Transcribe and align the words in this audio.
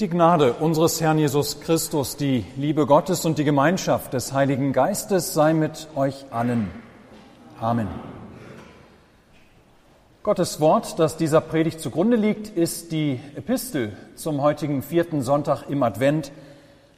Die 0.00 0.08
Gnade 0.08 0.54
unseres 0.54 0.98
Herrn 1.02 1.18
Jesus 1.18 1.60
Christus, 1.60 2.16
die 2.16 2.46
Liebe 2.56 2.86
Gottes 2.86 3.26
und 3.26 3.36
die 3.36 3.44
Gemeinschaft 3.44 4.14
des 4.14 4.32
Heiligen 4.32 4.72
Geistes 4.72 5.34
sei 5.34 5.52
mit 5.52 5.88
euch 5.94 6.24
allen. 6.30 6.70
Amen. 7.60 7.86
Gottes 10.22 10.58
Wort, 10.58 10.98
das 10.98 11.18
dieser 11.18 11.42
Predigt 11.42 11.80
zugrunde 11.80 12.16
liegt, 12.16 12.48
ist 12.48 12.92
die 12.92 13.20
Epistel 13.36 13.94
zum 14.14 14.40
heutigen 14.40 14.80
vierten 14.80 15.20
Sonntag 15.20 15.64
im 15.68 15.82
Advent, 15.82 16.32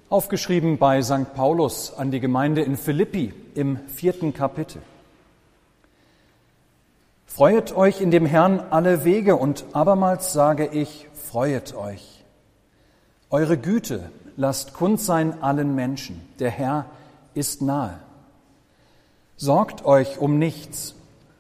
aufgeschrieben 0.09 0.79
bei 0.79 1.03
St. 1.03 1.35
Paulus 1.35 1.93
an 1.93 2.13
die 2.13 2.21
Gemeinde 2.21 2.63
in 2.63 2.77
Philippi 2.77 3.35
im 3.57 3.81
vierten 3.89 4.33
Kapitel. 4.33 4.81
Freuet 7.27 7.75
euch 7.75 8.01
in 8.01 8.13
dem 8.13 8.27
Herrn 8.27 8.61
alle 8.71 9.05
Wege 9.05 9.35
und 9.35 9.65
abermals 9.73 10.33
sage 10.33 10.69
ich, 10.69 11.09
freuet 11.15 11.75
euch. 11.75 12.22
Eure 13.33 13.57
Güte 13.57 14.11
lasst 14.37 14.75
kund 14.75 15.01
sein 15.01 15.43
allen 15.43 15.75
Menschen. 15.75 16.21
Der 16.39 16.51
Herr 16.51 16.85
ist 17.33 17.63
nahe. 17.63 17.99
Sorgt 19.39 19.87
euch 19.87 20.19
um 20.19 20.39
nichts, 20.39 20.95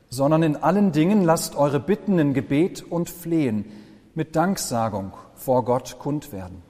sondern 0.09 0.43
in 0.43 0.57
allen 0.57 0.93
Dingen 0.93 1.23
lasst 1.23 1.55
eure 1.55 1.81
Bitten 1.81 2.19
in 2.19 2.33
Gebet 2.33 2.83
und 2.83 3.11
Flehen 3.11 3.67
mit 4.15 4.37
Danksagung 4.37 5.13
vor 5.35 5.67
Gott 5.67 5.99
kund 5.99 6.33
werden. 6.33 6.63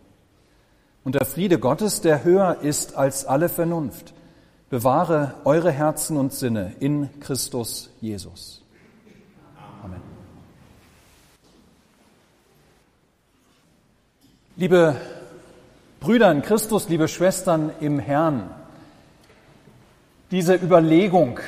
Und 1.05 1.15
der 1.15 1.25
Friede 1.25 1.61
Gottes, 1.61 2.01
der 2.01 2.25
höher 2.25 2.59
ist 2.63 2.97
als 2.97 3.25
alle 3.25 3.49
Vernunft, 3.49 4.15
bewahre 4.71 5.35
eure 5.45 5.71
Herzen 5.71 6.17
und 6.17 6.33
Sinne 6.33 6.75
in 6.81 7.21
Christus 7.21 7.91
Jesus. 8.01 8.62
Liebe 14.63 14.95
Brüder 15.99 16.31
in 16.31 16.41
Christus, 16.41 16.89
liebe 16.89 17.09
Schwestern 17.09 17.73
im 17.81 17.99
Herrn, 17.99 18.49
diese 20.31 20.55
Überlegung, 20.55 21.41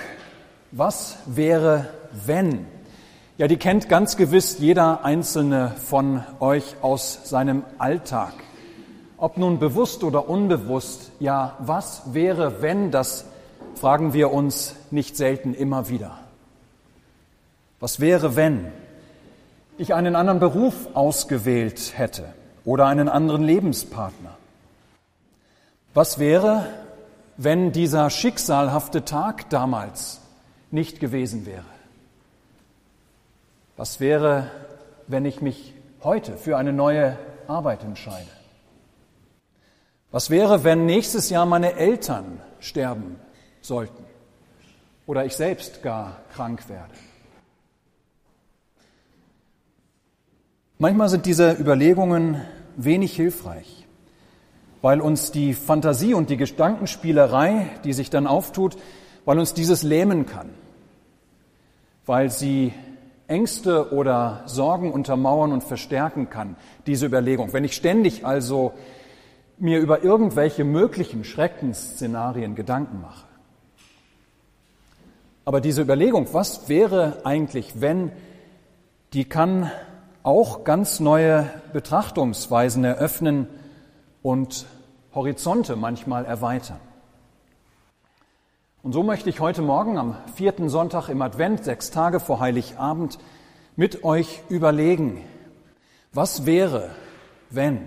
was 0.73 1.19
wäre, 1.25 1.91
wenn? 2.27 2.67
Ja, 3.39 3.47
die 3.47 3.57
kennt 3.57 3.89
ganz 3.89 4.17
gewiss 4.17 4.59
jeder 4.59 5.05
einzelne 5.05 5.71
von 5.77 6.25
euch 6.41 6.75
aus 6.83 7.21
seinem 7.23 7.63
Alltag. 7.79 8.33
Ob 9.17 9.37
nun 9.37 9.61
bewusst 9.61 10.03
oder 10.03 10.29
unbewusst, 10.29 11.13
ja, 11.21 11.57
was 11.61 12.15
wäre, 12.15 12.63
wenn, 12.63 12.91
das 12.91 13.27
fragen 13.77 14.13
wir 14.13 14.33
uns 14.33 14.75
nicht 14.91 15.17
selten 15.17 15.55
immer 15.55 15.89
wieder. 15.89 16.19
Was 17.79 18.01
wäre, 18.01 18.35
wenn 18.35 18.73
ich 19.79 19.95
einen 19.95 20.17
anderen 20.17 20.41
Beruf 20.41 20.75
ausgewählt 20.95 21.93
hätte? 21.97 22.35
Oder 22.65 22.87
einen 22.87 23.09
anderen 23.09 23.43
Lebenspartner. 23.43 24.37
Was 25.93 26.19
wäre, 26.19 26.67
wenn 27.37 27.73
dieser 27.73 28.11
schicksalhafte 28.11 29.05
Tag 29.05 29.51
damals 29.51 30.21
nicht 30.71 31.01
gewesen 31.01 31.47
wäre? 31.47 31.65
Was 33.77 34.01
wäre, 34.01 34.51
wenn 35.07 35.25
ich 35.25 35.41
mich 35.41 35.75
heute 36.03 36.37
für 36.37 36.57
eine 36.57 36.73
neue 36.73 37.19
Arbeit 37.49 37.83
entscheide? 37.85 38.29
Was 40.11 40.31
wäre, 40.31 40.63
wenn 40.63 40.87
nächstes 40.87 41.29
Jahr 41.29 41.45
meine 41.45 41.75
Eltern 41.75 42.41
sterben 42.61 43.19
sollten 43.61 44.05
oder 45.07 45.25
ich 45.25 45.35
selbst 45.35 45.83
gar 45.83 46.19
krank 46.35 46.69
werde? 46.69 46.95
Manchmal 50.79 51.09
sind 51.09 51.27
diese 51.27 51.53
Überlegungen 51.53 52.43
wenig 52.77 53.15
hilfreich, 53.15 53.87
weil 54.83 55.01
uns 55.01 55.33
die 55.33 55.55
Fantasie 55.55 56.15
und 56.15 56.31
die 56.31 56.37
Gedankenspielerei, 56.37 57.71
die 57.85 57.93
sich 57.93 58.11
dann 58.11 58.27
auftut, 58.27 58.77
weil 59.25 59.39
uns 59.39 59.55
dieses 59.55 59.83
lähmen 59.83 60.27
kann, 60.27 60.51
weil 62.07 62.31
sie 62.31 62.73
Ängste 63.27 63.93
oder 63.93 64.43
Sorgen 64.47 64.93
untermauern 64.93 65.53
und 65.53 65.65
verstärken 65.65 66.29
kann, 66.29 66.57
diese 66.87 67.07
Überlegung. 67.07 67.53
Wenn 67.53 67.65
ich 67.65 67.75
ständig 67.75 68.27
also 68.27 68.75
mir 69.59 69.79
über 69.79 70.03
irgendwelche 70.03 70.65
möglichen 70.65 71.25
Schreckensszenarien 71.25 72.55
Gedanken 72.55 73.01
mache. 73.01 73.27
Aber 75.45 75.61
diese 75.61 75.83
Überlegung, 75.83 76.29
was 76.33 76.69
wäre 76.69 77.19
eigentlich, 77.25 77.81
wenn, 77.81 78.13
die 79.13 79.25
kann 79.25 79.71
auch 80.25 80.65
ganz 80.65 81.01
neue 81.01 81.49
Betrachtungsweisen 81.75 82.83
eröffnen 82.83 83.47
und 84.23 84.65
Horizonte 85.15 85.77
manchmal 85.77 86.25
erweitern. 86.25 86.81
Und 88.83 88.95
so 88.95 89.03
möchte 89.03 89.29
ich 89.29 89.41
heute 89.41 89.61
Morgen 89.63 89.99
am 89.99 90.17
vierten 90.35 90.71
Sonntag 90.71 91.11
im 91.11 91.21
Advent, 91.23 91.65
sechs 91.65 91.91
Tage 91.91 92.21
vor 92.21 92.41
Heiligabend, 92.41 93.19
mit 93.77 94.03
euch 94.03 94.43
überlegen, 94.49 95.23
was 96.13 96.47
wäre, 96.47 96.91
wenn 97.51 97.83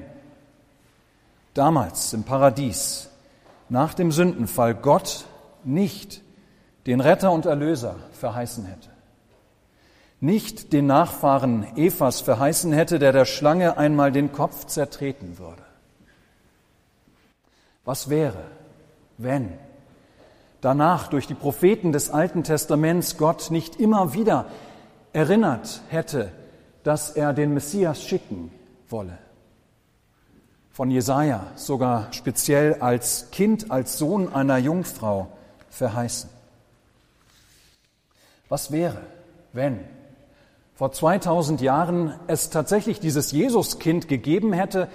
damals 1.56 2.14
im 2.14 2.24
Paradies 2.24 3.10
nach 3.68 3.96
dem 3.96 4.12
Sündenfall 4.12 4.76
Gott 4.76 5.26
nicht 5.64 6.22
den 6.86 7.02
Retter 7.02 7.32
und 7.32 7.48
Erlöser 7.48 7.96
verheißen 8.12 8.66
hätte 8.66 8.97
nicht 10.20 10.74
den 10.74 10.88
Nachfahren 10.88 11.78
Evas 11.78 12.22
verheißen 12.22 12.74
hätte, 12.74 13.00
der 13.00 13.12
der 13.12 13.26
Schlange 13.26 13.78
einmal 13.78 14.12
den 14.12 14.32
Kopf 14.32 14.66
zertreten 14.66 15.38
würde. 15.38 15.62
Was 17.86 18.10
wäre, 18.10 18.44
wenn 19.18 19.54
danach 20.62 21.08
durch 21.08 21.28
die 21.28 21.36
Propheten 21.36 21.92
des 21.92 22.10
Alten 22.10 22.44
Testaments 22.44 23.18
Gott 23.18 23.52
nicht 23.52 23.80
immer 23.80 24.14
wieder 24.14 24.46
erinnert 25.14 25.82
hätte, 25.90 26.32
dass 26.84 27.12
er 27.12 27.34
den 27.34 27.54
Messias 27.54 28.04
schicken 28.04 28.52
wolle? 28.90 29.18
Von 30.72 30.92
Jesaja 30.92 31.48
sogar 31.56 32.12
speziell 32.12 32.76
als 32.82 33.30
Kind, 33.32 33.72
als 33.72 33.98
Sohn 33.98 34.34
einer 34.34 34.58
Jungfrau 34.58 35.28
verheißen. 35.70 36.30
Was 38.50 38.72
wäre, 38.72 39.02
wenn 39.54 39.80
vor 40.78 40.92
2000 40.92 41.60
Jahren 41.62 42.14
es 42.28 42.52
tatsächlich 42.52 43.00
dieses 43.00 43.32
Jesuskind 43.32 44.08
gegeben 44.08 44.54
hätte, 44.54 44.90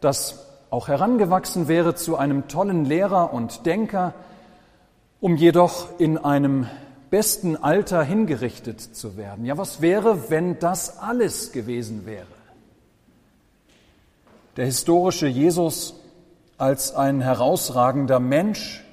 das 0.00 0.46
auch 0.70 0.86
herangewachsen 0.86 1.66
wäre 1.66 1.96
zu 1.96 2.16
einem 2.16 2.46
tollen 2.46 2.84
Lehrer 2.84 3.32
und 3.32 3.66
Denker, 3.66 4.14
um 5.20 5.34
jedoch 5.34 5.88
in 5.98 6.18
einem 6.18 6.68
besten 7.10 7.56
Alter 7.56 8.04
hingerichtet 8.04 8.80
zu 8.80 9.16
werden. 9.16 9.44
Ja, 9.44 9.58
was 9.58 9.80
wäre, 9.80 10.30
wenn 10.30 10.60
das 10.60 11.00
alles 11.00 11.50
gewesen 11.50 12.06
wäre? 12.06 12.26
Der 14.56 14.66
historische 14.66 15.26
Jesus 15.26 15.94
als 16.58 16.94
ein 16.94 17.20
herausragender 17.20 18.20
Mensch, 18.20 18.84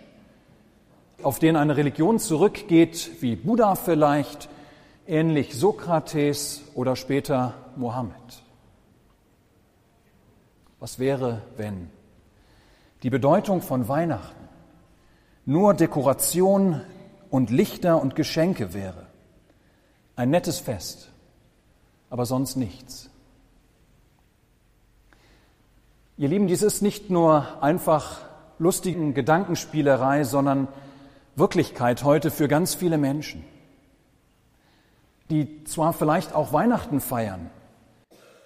auf 1.21 1.37
den 1.37 1.55
eine 1.55 1.77
Religion 1.77 2.17
zurückgeht, 2.17 3.11
wie 3.21 3.35
Buddha 3.35 3.75
vielleicht, 3.75 4.49
ähnlich 5.11 5.53
Sokrates 5.53 6.63
oder 6.73 6.95
später 6.95 7.53
Mohammed. 7.75 8.15
Was 10.79 10.99
wäre, 10.99 11.41
wenn 11.57 11.89
die 13.03 13.09
Bedeutung 13.09 13.61
von 13.61 13.89
Weihnachten 13.89 14.47
nur 15.45 15.73
Dekoration 15.73 16.81
und 17.29 17.49
Lichter 17.49 18.01
und 18.01 18.15
Geschenke 18.15 18.73
wäre? 18.73 19.07
Ein 20.15 20.29
nettes 20.29 20.59
Fest, 20.59 21.09
aber 22.09 22.25
sonst 22.25 22.55
nichts. 22.55 23.09
Ihr 26.15 26.29
Lieben, 26.29 26.47
dies 26.47 26.61
ist 26.61 26.81
nicht 26.81 27.09
nur 27.09 27.61
einfach 27.61 28.21
lustigen 28.59 29.13
Gedankenspielerei, 29.13 30.23
sondern 30.23 30.69
Wirklichkeit 31.35 32.05
heute 32.05 32.31
für 32.31 32.47
ganz 32.47 32.75
viele 32.75 32.97
Menschen 32.97 33.43
die 35.31 35.63
zwar 35.63 35.93
vielleicht 35.93 36.35
auch 36.35 36.53
Weihnachten 36.53 36.99
feiern 36.99 37.49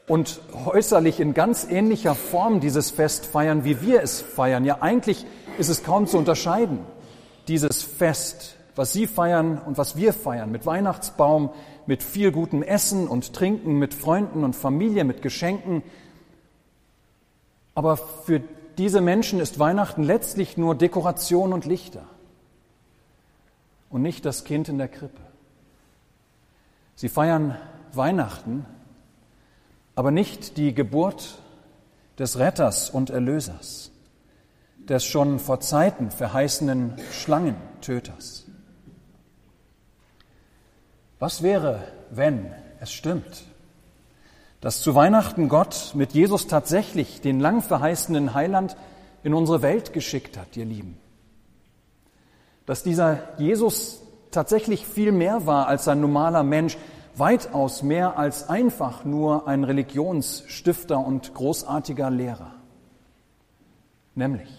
und 0.08 0.40
äußerlich 0.66 1.20
in 1.20 1.34
ganz 1.34 1.68
ähnlicher 1.70 2.14
Form 2.14 2.60
dieses 2.60 2.92
Fest 2.92 3.26
feiern, 3.26 3.64
wie 3.64 3.82
wir 3.82 4.02
es 4.02 4.22
feiern. 4.22 4.64
Ja, 4.66 4.82
eigentlich 4.82 5.26
ist 5.58 5.70
es 5.70 5.84
kaum 5.84 6.06
zu 6.06 6.18
unterscheiden, 6.18 6.80
dieses 7.48 7.82
Fest, 7.82 8.56
was 8.76 8.94
Sie 8.94 9.08
feiern 9.08 9.60
und 9.66 9.78
was 9.78 9.98
wir 9.98 10.14
feiern, 10.14 10.52
mit 10.52 10.66
Weihnachtsbaum, 10.66 11.50
mit 11.88 12.04
viel 12.04 12.32
gutem 12.32 12.62
Essen 12.62 13.08
und 13.08 13.34
Trinken, 13.34 13.80
mit 13.80 13.94
Freunden 13.94 14.44
und 14.44 14.56
Familie, 14.56 15.06
mit 15.06 15.22
Geschenken. 15.22 15.82
Aber 17.74 17.98
für 17.98 18.42
diese 18.78 19.02
Menschen 19.02 19.40
ist 19.40 19.58
Weihnachten 19.58 20.04
letztlich 20.04 20.58
nur 20.58 20.76
Dekoration 20.76 21.52
und 21.52 21.66
Lichter 21.66 22.04
und 23.90 24.02
nicht 24.02 24.26
das 24.26 24.44
Kind 24.44 24.70
in 24.70 24.78
der 24.78 24.88
Krippe. 24.88 25.25
Sie 26.96 27.10
feiern 27.10 27.58
Weihnachten, 27.92 28.66
aber 29.96 30.12
nicht 30.12 30.58
die 30.58 30.74
Geburt 30.74 31.40
des 32.18 32.40
Retters 32.40 32.90
und 32.90 33.10
Erlösers, 33.10 33.92
des 34.88 35.06
schon 35.06 35.40
vor 35.40 35.60
Zeiten 35.60 36.10
verheißenen 36.10 36.96
Schlangentöters. 37.12 38.46
Was 41.20 41.42
wäre, 41.42 41.84
wenn 42.12 42.54
es 42.80 42.92
stimmt, 42.92 43.44
dass 44.62 44.82
zu 44.82 44.96
Weihnachten 44.96 45.50
Gott 45.50 45.92
mit 45.96 46.14
Jesus 46.14 46.48
tatsächlich 46.48 47.22
den 47.22 47.40
lang 47.40 47.62
verheißenen 47.62 48.34
Heiland 48.34 48.78
in 49.24 49.34
unsere 49.34 49.62
Welt 49.62 49.92
geschickt 49.92 50.38
hat, 50.38 50.56
ihr 50.56 50.66
Lieben? 50.66 50.98
Dass 52.66 52.84
dieser 52.84 53.20
Jesus 53.38 54.02
tatsächlich 54.36 54.86
viel 54.86 55.12
mehr 55.12 55.48
war 55.48 55.68
als 55.68 55.88
ein 55.88 56.00
normaler 56.00 56.44
Mensch, 56.44 56.78
weitaus 57.16 57.82
mehr 57.82 58.20
als 58.20 58.50
einfach 58.50 59.06
nur 59.06 59.48
ein 59.48 59.64
Religionsstifter 59.64 61.00
und 61.00 61.34
großartiger 61.34 62.10
Lehrer, 62.10 62.54
nämlich 64.14 64.50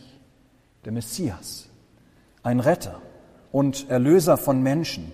der 0.85 0.93
Messias, 0.93 1.69
ein 2.43 2.61
Retter 2.61 3.01
und 3.53 3.89
Erlöser 3.91 4.37
von 4.37 4.63
Menschen. 4.63 5.13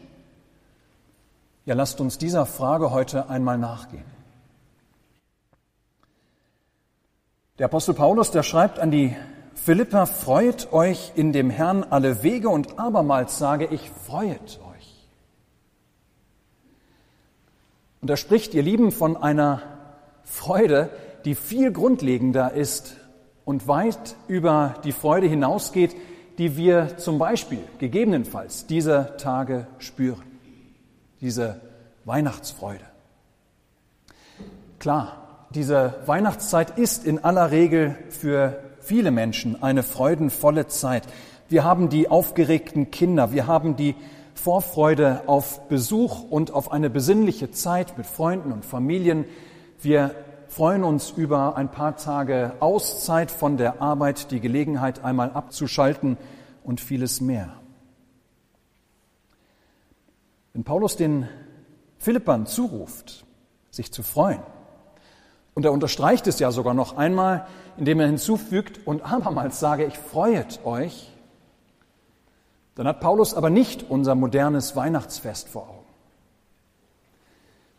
Ja, 1.64 1.74
lasst 1.74 2.00
uns 2.00 2.18
dieser 2.18 2.46
Frage 2.46 2.90
heute 2.90 3.28
einmal 3.28 3.58
nachgehen. 3.58 4.04
Der 7.58 7.66
Apostel 7.66 7.94
Paulus, 7.94 8.30
der 8.30 8.42
schreibt 8.42 8.78
an 8.78 8.90
die 8.90 9.14
Philippa, 9.54 10.06
freut 10.06 10.72
euch 10.72 11.12
in 11.14 11.32
dem 11.32 11.50
Herrn 11.50 11.84
alle 11.84 12.22
Wege 12.22 12.48
und 12.48 12.78
abermals 12.78 13.38
sage 13.38 13.66
ich, 13.66 13.90
freuet 13.90 14.60
euch. 14.68 15.08
Und 18.00 18.10
er 18.10 18.16
spricht, 18.16 18.54
ihr 18.54 18.62
Lieben, 18.62 18.90
von 18.90 19.16
einer 19.16 19.62
Freude, 20.24 20.90
die 21.24 21.34
viel 21.34 21.70
grundlegender 21.70 22.52
ist 22.52 22.96
und 23.44 23.68
weit 23.68 24.16
über 24.26 24.74
die 24.84 24.92
Freude 24.92 25.28
hinausgeht, 25.28 25.94
die 26.38 26.56
wir 26.56 26.96
zum 26.96 27.18
Beispiel 27.18 27.62
gegebenenfalls 27.78 28.66
diese 28.66 29.16
Tage 29.18 29.66
spüren. 29.78 30.22
Diese 31.20 31.60
Weihnachtsfreude. 32.04 32.84
Klar, 34.80 35.46
diese 35.50 35.94
Weihnachtszeit 36.06 36.76
ist 36.78 37.04
in 37.04 37.22
aller 37.22 37.52
Regel 37.52 37.96
für 38.08 38.58
viele 38.82 39.10
Menschen 39.10 39.62
eine 39.62 39.82
freudenvolle 39.82 40.66
Zeit. 40.66 41.04
Wir 41.48 41.64
haben 41.64 41.88
die 41.88 42.08
aufgeregten 42.08 42.90
Kinder, 42.90 43.32
wir 43.32 43.46
haben 43.46 43.76
die 43.76 43.94
Vorfreude 44.34 45.22
auf 45.26 45.68
Besuch 45.68 46.24
und 46.30 46.52
auf 46.52 46.72
eine 46.72 46.90
besinnliche 46.90 47.50
Zeit 47.50 47.96
mit 47.96 48.06
Freunden 48.06 48.52
und 48.52 48.64
Familien. 48.64 49.24
Wir 49.80 50.14
freuen 50.48 50.84
uns 50.84 51.10
über 51.10 51.56
ein 51.56 51.70
paar 51.70 51.96
Tage 51.96 52.54
Auszeit 52.60 53.30
von 53.30 53.56
der 53.56 53.80
Arbeit, 53.80 54.30
die 54.30 54.40
Gelegenheit 54.40 55.04
einmal 55.04 55.30
abzuschalten 55.30 56.18
und 56.64 56.80
vieles 56.80 57.20
mehr. 57.20 57.54
Wenn 60.52 60.64
Paulus 60.64 60.96
den 60.96 61.28
Philippern 61.98 62.46
zuruft, 62.46 63.24
sich 63.70 63.92
zu 63.92 64.02
freuen, 64.02 64.42
und 65.54 65.64
er 65.64 65.72
unterstreicht 65.72 66.26
es 66.26 66.38
ja 66.38 66.50
sogar 66.50 66.74
noch 66.74 66.96
einmal, 66.96 67.46
indem 67.76 68.00
er 68.00 68.06
hinzufügt, 68.06 68.86
und 68.86 69.02
abermals 69.02 69.60
sage 69.60 69.84
ich, 69.84 69.98
freuet 69.98 70.64
euch, 70.64 71.10
dann 72.74 72.86
hat 72.86 73.00
Paulus 73.00 73.34
aber 73.34 73.50
nicht 73.50 73.90
unser 73.90 74.14
modernes 74.14 74.76
Weihnachtsfest 74.76 75.48
vor 75.48 75.68
Augen. 75.68 75.78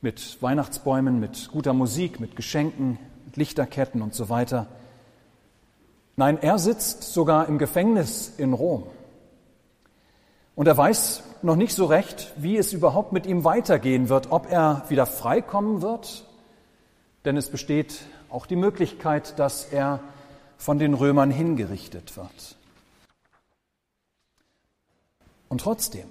Mit 0.01 0.41
Weihnachtsbäumen, 0.41 1.19
mit 1.19 1.49
guter 1.51 1.73
Musik, 1.73 2.19
mit 2.19 2.35
Geschenken, 2.35 2.99
mit 3.25 3.37
Lichterketten 3.37 4.01
und 4.01 4.13
so 4.13 4.29
weiter. 4.29 4.67
Nein, 6.15 6.37
er 6.41 6.59
sitzt 6.59 7.03
sogar 7.13 7.47
im 7.47 7.57
Gefängnis 7.57 8.33
in 8.37 8.53
Rom. 8.53 8.83
Und 10.55 10.67
er 10.67 10.77
weiß 10.77 11.23
noch 11.41 11.55
nicht 11.55 11.73
so 11.73 11.85
recht, 11.85 12.31
wie 12.37 12.57
es 12.57 12.73
überhaupt 12.73 13.13
mit 13.13 13.25
ihm 13.25 13.43
weitergehen 13.43 14.09
wird, 14.09 14.31
ob 14.31 14.51
er 14.51 14.83
wieder 14.89 15.07
freikommen 15.07 15.81
wird, 15.81 16.25
denn 17.25 17.37
es 17.37 17.49
besteht 17.49 18.01
auch 18.29 18.45
die 18.45 18.55
Möglichkeit, 18.55 19.37
dass 19.39 19.65
er 19.65 19.99
von 20.57 20.79
den 20.79 20.93
Römern 20.93 21.31
hingerichtet 21.31 22.15
wird. 22.17 22.57
Und 25.49 25.61
trotzdem 25.61 26.07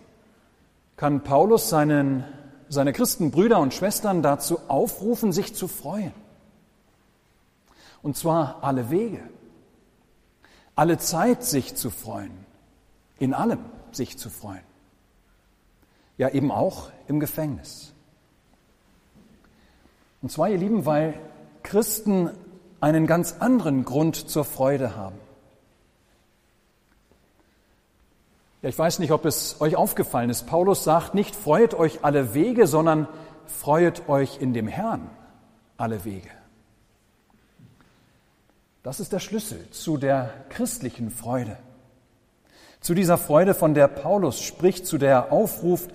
kann 0.96 1.24
Paulus 1.24 1.68
seinen, 1.68 2.24
seine 2.68 2.92
Christenbrüder 2.92 3.58
und 3.58 3.74
Schwestern 3.74 4.22
dazu 4.22 4.60
aufrufen, 4.68 5.32
sich 5.32 5.54
zu 5.54 5.68
freuen. 5.68 6.12
Und 8.02 8.16
zwar 8.16 8.62
alle 8.62 8.90
Wege, 8.90 9.22
alle 10.74 10.98
Zeit 10.98 11.44
sich 11.44 11.74
zu 11.74 11.90
freuen, 11.90 12.46
in 13.18 13.34
allem 13.34 13.60
sich 13.90 14.18
zu 14.18 14.30
freuen. 14.30 14.62
Ja, 16.18 16.28
eben 16.28 16.50
auch 16.50 16.90
im 17.08 17.20
Gefängnis. 17.20 17.92
Und 20.22 20.30
zwar, 20.30 20.48
ihr 20.48 20.58
Lieben, 20.58 20.86
weil 20.86 21.14
Christen 21.62 22.30
einen 22.80 23.06
ganz 23.06 23.36
anderen 23.40 23.84
Grund 23.84 24.16
zur 24.16 24.44
Freude 24.44 24.96
haben. 24.96 25.16
Ja, 28.62 28.68
ich 28.68 28.78
weiß 28.78 29.00
nicht, 29.00 29.10
ob 29.10 29.24
es 29.24 29.60
euch 29.60 29.74
aufgefallen 29.74 30.30
ist. 30.30 30.46
Paulus 30.46 30.84
sagt 30.84 31.14
nicht, 31.14 31.34
freuet 31.34 31.74
euch 31.74 32.04
alle 32.04 32.34
Wege, 32.34 32.68
sondern 32.68 33.08
freuet 33.46 34.08
euch 34.08 34.40
in 34.40 34.54
dem 34.54 34.68
Herrn 34.68 35.10
alle 35.76 36.04
Wege. 36.04 36.30
Das 38.84 39.00
ist 39.00 39.12
der 39.12 39.18
Schlüssel 39.18 39.68
zu 39.70 39.96
der 39.96 40.32
christlichen 40.48 41.10
Freude. 41.10 41.56
Zu 42.80 42.94
dieser 42.94 43.18
Freude, 43.18 43.54
von 43.54 43.74
der 43.74 43.86
Paulus 43.88 44.40
spricht, 44.40 44.86
zu 44.86 44.98
der 44.98 45.10
er 45.10 45.32
aufruft, 45.32 45.90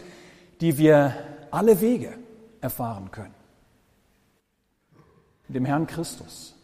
die 0.62 0.78
wir 0.78 1.14
alle 1.52 1.82
Wege 1.82 2.14
erfahren 2.62 3.12
können. 3.12 3.37
In 5.48 5.54
dem 5.54 5.66
Herrn 5.66 5.88
Christus 5.88 6.56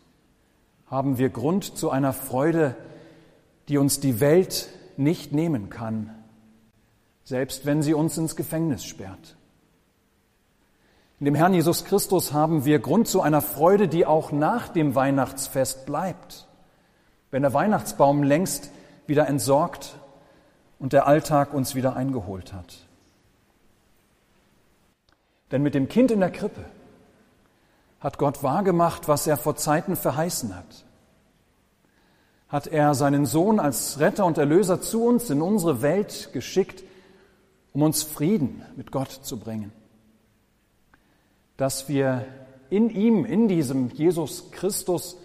haben 0.87 1.17
wir 1.17 1.29
Grund 1.29 1.77
zu 1.77 1.89
einer 1.89 2.13
Freude, 2.13 2.75
die 3.67 3.77
uns 3.77 3.99
die 3.99 4.19
Welt 4.19 4.67
nicht 4.97 5.31
nehmen 5.31 5.69
kann, 5.69 6.13
selbst 7.23 7.65
wenn 7.65 7.81
sie 7.81 7.93
uns 7.93 8.17
ins 8.17 8.35
Gefängnis 8.35 8.83
sperrt. 8.85 9.37
In 11.19 11.25
dem 11.25 11.35
Herrn 11.35 11.53
Jesus 11.53 11.85
Christus 11.85 12.33
haben 12.33 12.65
wir 12.65 12.79
Grund 12.79 13.07
zu 13.07 13.21
einer 13.21 13.41
Freude, 13.41 13.87
die 13.87 14.05
auch 14.05 14.33
nach 14.33 14.67
dem 14.67 14.93
Weihnachtsfest 14.93 15.85
bleibt, 15.85 16.47
wenn 17.31 17.43
der 17.43 17.53
Weihnachtsbaum 17.53 18.23
längst 18.23 18.71
wieder 19.07 19.27
entsorgt 19.27 19.97
und 20.79 20.91
der 20.91 21.07
Alltag 21.07 21.53
uns 21.53 21.75
wieder 21.75 21.95
eingeholt 21.95 22.51
hat. 22.51 22.75
Denn 25.51 25.63
mit 25.63 25.75
dem 25.75 25.87
Kind 25.87 26.11
in 26.11 26.19
der 26.19 26.31
Krippe 26.31 26.65
hat 28.03 28.17
Gott 28.17 28.43
wahrgemacht, 28.43 29.07
was 29.07 29.25
er 29.27 29.37
vor 29.37 29.55
Zeiten 29.55 29.95
verheißen 29.95 30.53
hat. 30.53 30.83
Hat 32.49 32.67
er 32.67 32.93
seinen 32.95 33.25
Sohn 33.25 33.61
als 33.61 33.99
Retter 33.99 34.25
und 34.25 34.37
Erlöser 34.37 34.81
zu 34.81 35.05
uns 35.05 35.29
in 35.29 35.41
unsere 35.41 35.81
Welt 35.81 36.31
geschickt, 36.33 36.83
um 37.71 37.81
uns 37.81 38.03
Frieden 38.03 38.61
mit 38.75 38.91
Gott 38.91 39.09
zu 39.09 39.39
bringen. 39.39 39.71
Dass 41.55 41.87
wir 41.87 42.25
in 42.69 42.89
ihm, 42.89 43.23
in 43.23 43.47
diesem 43.47 43.89
Jesus 43.89 44.51
Christus 44.51 45.17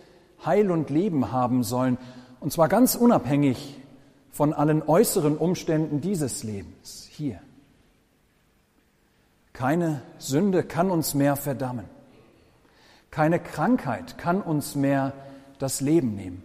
Heil 0.46 0.70
und 0.70 0.88
Leben 0.88 1.32
haben 1.32 1.64
sollen, 1.64 1.98
und 2.38 2.52
zwar 2.52 2.68
ganz 2.68 2.94
unabhängig 2.94 3.76
von 4.30 4.52
allen 4.52 4.82
äußeren 4.86 5.36
Umständen 5.36 6.00
dieses 6.00 6.44
Lebens 6.44 7.08
hier. 7.10 7.40
Keine 9.52 10.02
Sünde 10.18 10.62
kann 10.62 10.92
uns 10.92 11.14
mehr 11.14 11.34
verdammen. 11.34 11.97
Keine 13.18 13.40
Krankheit 13.40 14.16
kann 14.16 14.40
uns 14.40 14.76
mehr 14.76 15.12
das 15.58 15.80
Leben 15.80 16.14
nehmen. 16.14 16.44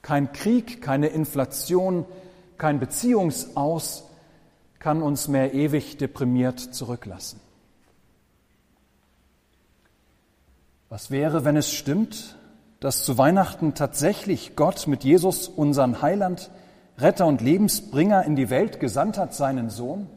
Kein 0.00 0.32
Krieg, 0.32 0.80
keine 0.80 1.08
Inflation, 1.08 2.06
kein 2.56 2.80
Beziehungsaus 2.80 4.04
kann 4.78 5.02
uns 5.02 5.28
mehr 5.28 5.52
ewig 5.52 5.98
deprimiert 5.98 6.58
zurücklassen. 6.58 7.38
Was 10.88 11.10
wäre, 11.10 11.44
wenn 11.44 11.58
es 11.58 11.70
stimmt, 11.70 12.38
dass 12.80 13.04
zu 13.04 13.18
Weihnachten 13.18 13.74
tatsächlich 13.74 14.56
Gott 14.56 14.86
mit 14.86 15.04
Jesus 15.04 15.48
unseren 15.48 16.00
Heiland, 16.00 16.50
Retter 16.96 17.26
und 17.26 17.42
Lebensbringer 17.42 18.24
in 18.24 18.36
die 18.36 18.48
Welt 18.48 18.80
gesandt 18.80 19.18
hat, 19.18 19.34
seinen 19.34 19.68
Sohn? 19.68 20.08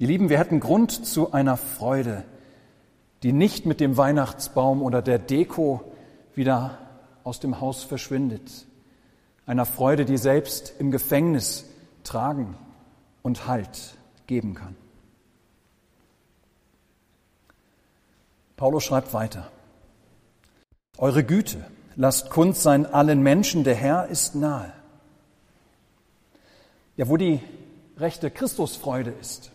Ihr 0.00 0.08
Lieben, 0.08 0.28
wir 0.28 0.40
hätten 0.40 0.58
Grund 0.58 1.06
zu 1.06 1.30
einer 1.30 1.56
Freude, 1.56 2.24
die 3.22 3.32
nicht 3.32 3.66
mit 3.66 3.80
dem 3.80 3.96
Weihnachtsbaum 3.96 4.82
oder 4.82 5.02
der 5.02 5.18
Deko 5.18 5.92
wieder 6.34 6.78
aus 7.24 7.40
dem 7.40 7.60
Haus 7.60 7.84
verschwindet. 7.84 8.66
Einer 9.46 9.66
Freude, 9.66 10.04
die 10.04 10.18
selbst 10.18 10.74
im 10.78 10.90
Gefängnis 10.90 11.66
tragen 12.04 12.56
und 13.22 13.46
Halt 13.46 13.96
geben 14.26 14.54
kann. 14.54 14.76
Paulus 18.56 18.84
schreibt 18.84 19.12
weiter. 19.12 19.50
eure 20.98 21.24
Güte. 21.24 21.64
Lasst 21.96 22.30
kund 22.30 22.56
sein 22.56 22.86
allen 22.86 23.22
Menschen, 23.22 23.64
der 23.64 23.74
Herr 23.74 24.06
ist 24.06 24.34
nahe. 24.34 24.72
Ja, 26.96 27.08
wo 27.08 27.16
die 27.16 27.40
rechte 27.98 28.30
Christusfreude 28.30 29.10
ist, 29.10 29.50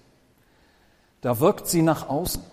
da 1.22 1.40
wirkt 1.40 1.68
sie 1.68 1.82
nach 1.82 2.10
außen. 2.10 2.44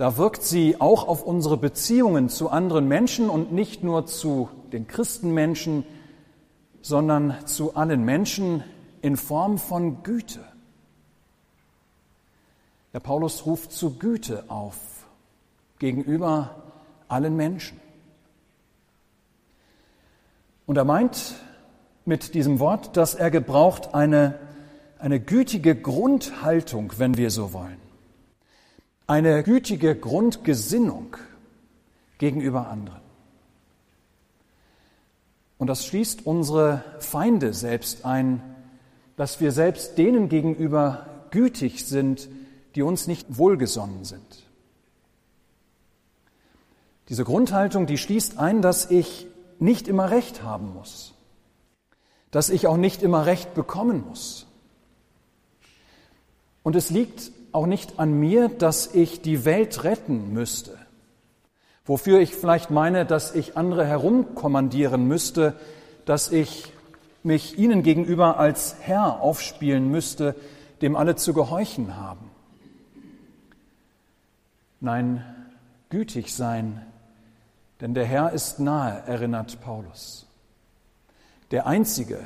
Da 0.00 0.16
wirkt 0.16 0.42
sie 0.42 0.80
auch 0.80 1.06
auf 1.06 1.24
unsere 1.24 1.58
Beziehungen 1.58 2.30
zu 2.30 2.48
anderen 2.48 2.88
Menschen 2.88 3.28
und 3.28 3.52
nicht 3.52 3.84
nur 3.84 4.06
zu 4.06 4.48
den 4.72 4.86
Christenmenschen, 4.86 5.84
sondern 6.80 7.36
zu 7.44 7.74
allen 7.74 8.02
Menschen 8.02 8.64
in 9.02 9.18
Form 9.18 9.58
von 9.58 10.02
Güte. 10.02 10.40
Der 12.94 13.00
Paulus 13.00 13.44
ruft 13.44 13.72
zu 13.72 13.98
Güte 13.98 14.44
auf 14.48 14.78
gegenüber 15.78 16.62
allen 17.08 17.36
Menschen. 17.36 17.78
Und 20.64 20.78
er 20.78 20.86
meint 20.86 21.34
mit 22.06 22.32
diesem 22.32 22.58
Wort, 22.58 22.96
dass 22.96 23.14
er 23.14 23.30
gebraucht 23.30 23.92
eine, 23.94 24.38
eine 24.98 25.20
gütige 25.20 25.76
Grundhaltung, 25.76 26.90
wenn 26.96 27.18
wir 27.18 27.30
so 27.30 27.52
wollen. 27.52 27.89
Eine 29.10 29.42
gütige 29.42 29.96
Grundgesinnung 29.96 31.16
gegenüber 32.18 32.68
anderen. 32.68 33.00
Und 35.58 35.66
das 35.66 35.84
schließt 35.84 36.26
unsere 36.26 36.84
Feinde 37.00 37.52
selbst 37.52 38.04
ein, 38.04 38.40
dass 39.16 39.40
wir 39.40 39.50
selbst 39.50 39.98
denen 39.98 40.28
gegenüber 40.28 41.26
gütig 41.32 41.86
sind, 41.86 42.28
die 42.76 42.82
uns 42.82 43.08
nicht 43.08 43.36
wohlgesonnen 43.36 44.04
sind. 44.04 44.46
Diese 47.08 47.24
Grundhaltung, 47.24 47.86
die 47.86 47.98
schließt 47.98 48.38
ein, 48.38 48.62
dass 48.62 48.92
ich 48.92 49.26
nicht 49.58 49.88
immer 49.88 50.12
Recht 50.12 50.44
haben 50.44 50.72
muss, 50.72 51.14
dass 52.30 52.48
ich 52.48 52.68
auch 52.68 52.76
nicht 52.76 53.02
immer 53.02 53.26
Recht 53.26 53.54
bekommen 53.54 54.04
muss. 54.08 54.46
Und 56.62 56.76
es 56.76 56.90
liegt 56.90 57.32
auch 57.52 57.66
nicht 57.66 57.98
an 57.98 58.12
mir, 58.12 58.48
dass 58.48 58.94
ich 58.94 59.22
die 59.22 59.44
Welt 59.44 59.84
retten 59.84 60.32
müsste, 60.32 60.78
wofür 61.84 62.20
ich 62.20 62.34
vielleicht 62.34 62.70
meine, 62.70 63.06
dass 63.06 63.34
ich 63.34 63.56
andere 63.56 63.86
herumkommandieren 63.86 65.06
müsste, 65.06 65.54
dass 66.04 66.32
ich 66.32 66.72
mich 67.22 67.58
ihnen 67.58 67.82
gegenüber 67.82 68.38
als 68.38 68.76
Herr 68.80 69.20
aufspielen 69.20 69.90
müsste, 69.90 70.34
dem 70.82 70.96
alle 70.96 71.16
zu 71.16 71.34
gehorchen 71.34 71.96
haben. 71.96 72.30
Nein, 74.80 75.24
gütig 75.90 76.34
sein, 76.34 76.80
denn 77.80 77.94
der 77.94 78.06
Herr 78.06 78.32
ist 78.32 78.60
nahe, 78.60 79.02
erinnert 79.06 79.60
Paulus. 79.60 80.26
Der 81.50 81.66
einzige 81.66 82.18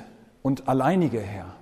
und 0.43 0.69
alleinige 0.69 1.21
Herr. 1.21 1.57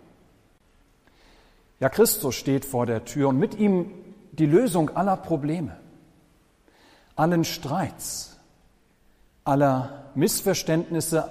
Ja, 1.82 1.90
Christus 1.90 2.34
steht 2.34 2.64
vor 2.64 2.86
der 2.86 3.04
Tür 3.04 3.28
und 3.28 3.38
mit 3.38 3.58
ihm 3.58 3.90
die 4.32 4.46
Lösung 4.46 4.96
aller 4.96 5.18
Probleme, 5.18 5.76
allen 7.14 7.44
Streits, 7.44 8.38
aller 9.44 10.10
Missverständnisse 10.14 11.30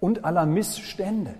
und 0.00 0.24
aller 0.24 0.46
Missstände. 0.46 1.34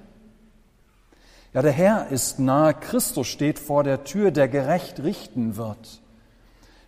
Ja, 1.55 1.63
der 1.63 1.73
Herr 1.73 2.09
ist 2.09 2.39
nahe, 2.39 2.75
Christus 2.75 3.27
steht 3.27 3.59
vor 3.59 3.85
der 3.85 4.05
Tür, 4.05 4.31
der 4.31 4.49
gerecht 4.49 5.03
richten 5.03 5.57
wird 5.57 6.03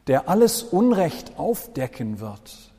der 0.07 0.29
alles 0.29 0.63
Unrecht 0.63 1.39
aufdecken 1.39 2.21
wird. 2.21 2.73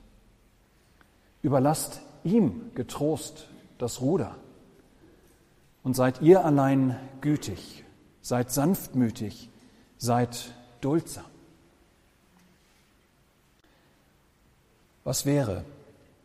Überlasst 1.42 2.02
ihm 2.24 2.72
getrost 2.76 3.48
das 3.78 4.02
Ruder 4.02 4.36
und 5.84 5.96
seid 5.96 6.22
ihr 6.22 6.46
allein 6.46 6.98
gütig, 7.22 7.83
seid 8.24 8.52
sanftmütig, 8.52 9.50
seid 9.98 10.52
duldsam. 10.82 11.26
Was 15.04 15.26
wäre, 15.26 15.66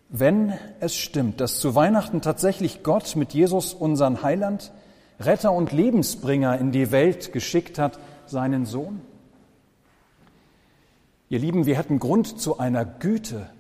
wenn 0.09 0.55
es 0.81 0.97
stimmt, 0.97 1.41
dass 1.41 1.59
zu 1.59 1.75
Weihnachten 1.75 2.23
tatsächlich 2.23 2.85
Gott 2.85 3.17
mit 3.17 3.35
Jesus 3.35 3.75
unseren 3.75 4.23
Heiland, 4.23 4.71
Retter 5.21 5.53
und 5.53 5.73
Lebensbringer 5.73 6.57
in 6.59 6.71
die 6.71 6.93
Welt 6.93 7.33
geschickt 7.33 7.79
hat, 7.79 7.99
seinen 8.27 8.65
Sohn? 8.65 9.01
Ihr 11.29 11.41
Lieben, 11.41 11.67
wir 11.67 11.77
hätten 11.77 11.99
Grund 11.99 12.41
zu 12.41 12.59
einer 12.59 12.87
Güte, 12.87 13.51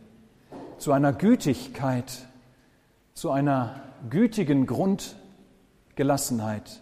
zu 0.79 0.93
einer 0.93 1.13
Gütigkeit, 1.13 2.29
zu 3.15 3.33
einer 3.33 3.83
gütigen 4.09 4.67
Grundgelassenheit, 4.67 6.81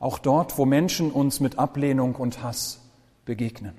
auch 0.00 0.18
dort, 0.18 0.58
wo 0.58 0.64
Menschen 0.64 1.10
uns 1.10 1.40
mit 1.40 1.58
Ablehnung 1.58 2.14
und 2.14 2.42
Hass 2.42 2.80
begegnen. 3.24 3.76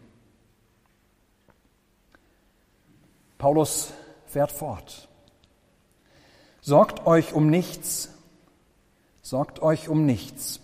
Paulus 3.38 3.93
fährt 4.25 4.51
fort. 4.51 5.07
Sorgt 6.61 7.07
euch 7.07 7.33
um 7.33 7.49
nichts, 7.49 8.13
sorgt 9.21 9.61
euch 9.61 9.88
um 9.88 10.05
nichts 10.05 10.59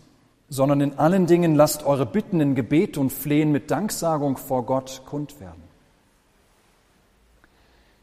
sondern 0.50 0.82
in 0.82 1.00
allen 1.00 1.26
Dingen 1.26 1.56
lasst 1.56 1.86
eure 1.86 2.06
Bitten 2.06 2.40
in 2.40 2.56
Gebet 2.56 2.98
und 2.98 3.12
Flehen 3.12 3.52
mit 3.52 3.72
Danksagung 3.72 4.38
vor 4.38 4.66
Gott 4.66 5.02
kund 5.06 5.40
werden. 5.40 5.64